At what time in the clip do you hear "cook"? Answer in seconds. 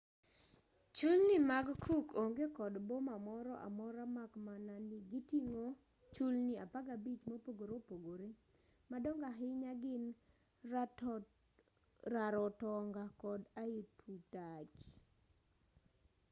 1.85-2.07